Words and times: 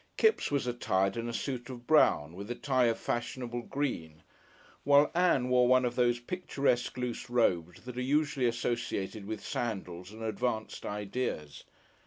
Kipps 0.17 0.49
was 0.49 0.65
attired 0.65 1.15
in 1.15 1.29
a 1.29 1.31
suit 1.31 1.69
of 1.69 1.85
brown, 1.85 2.33
with 2.33 2.49
a 2.49 2.55
tie 2.55 2.85
of 2.85 2.97
fashionable 2.97 3.61
green, 3.61 4.23
while 4.83 5.11
Ann 5.13 5.47
wore 5.49 5.67
one 5.67 5.85
of 5.85 5.95
those 5.95 6.19
picturesque 6.19 6.97
loose 6.97 7.29
robes 7.29 7.81
that 7.85 7.97
are 7.97 8.01
usually 8.01 8.47
associated 8.47 9.25
with 9.27 9.45
sandals 9.45 10.09
and 10.11 10.23
advanced 10.23 10.87
ideas. 10.87 11.65